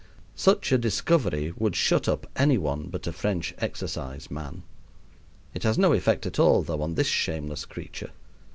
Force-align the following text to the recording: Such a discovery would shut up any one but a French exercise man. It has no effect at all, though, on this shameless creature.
Such 0.33 0.71
a 0.71 0.79
discovery 0.79 1.53
would 1.59 1.75
shut 1.75 2.07
up 2.09 2.25
any 2.35 2.57
one 2.57 2.87
but 2.89 3.05
a 3.05 3.13
French 3.13 3.53
exercise 3.59 4.31
man. 4.31 4.63
It 5.53 5.61
has 5.61 5.77
no 5.77 5.93
effect 5.93 6.25
at 6.25 6.39
all, 6.39 6.63
though, 6.63 6.81
on 6.81 6.95
this 6.95 7.05
shameless 7.05 7.65
creature. 7.65 8.09